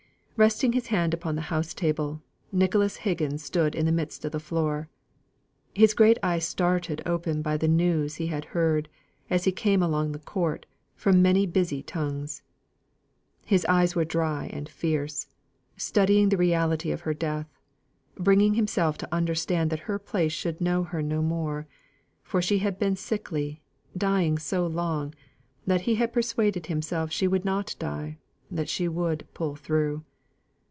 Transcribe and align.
Resting 0.37 0.71
his 0.73 0.87
hand 0.87 1.13
upon 1.13 1.35
the 1.35 1.41
house 1.53 1.71
table, 1.71 2.23
Nicholas 2.51 2.95
Higgins 3.05 3.43
stood 3.43 3.75
in 3.75 3.85
the 3.85 3.91
midst 3.91 4.25
of 4.25 4.31
the 4.31 4.39
floor; 4.39 4.89
his 5.75 5.93
great 5.93 6.17
eyes 6.23 6.45
startled 6.47 6.99
open 7.05 7.43
by 7.43 7.57
the 7.57 7.67
news 7.67 8.15
he 8.15 8.25
had 8.25 8.45
heard, 8.45 8.89
as 9.29 9.43
he 9.43 9.51
came 9.51 9.83
along 9.83 10.13
the 10.13 10.17
court, 10.17 10.65
from 10.95 11.21
many 11.21 11.45
busy 11.45 11.83
tongues. 11.83 12.41
His 13.45 13.65
eyes 13.65 13.95
were 13.95 14.03
dry 14.03 14.47
and 14.51 14.67
fierce; 14.67 15.27
studying 15.77 16.29
the 16.29 16.37
reality 16.37 16.89
of 16.91 17.01
her 17.01 17.13
death; 17.13 17.59
bringing 18.15 18.55
himself 18.55 18.97
to 18.97 19.13
understand 19.13 19.69
that 19.69 19.81
her 19.81 19.99
place 19.99 20.33
should 20.33 20.59
know 20.59 20.81
her 20.83 21.03
no 21.03 21.21
more. 21.21 21.67
For 22.23 22.41
she 22.41 22.57
had 22.57 22.79
been 22.79 22.95
sickly, 22.95 23.61
dying 23.95 24.39
so 24.39 24.65
long, 24.65 25.13
that 25.67 25.81
he 25.81 25.95
had 26.01 26.11
persuaded 26.11 26.65
himself 26.65 27.11
she 27.11 27.27
would 27.27 27.45
not 27.45 27.75
die; 27.77 28.17
that 28.49 28.69
she 28.69 28.87
would 28.87 29.27
"pull 29.35 29.55
through." 29.55 30.03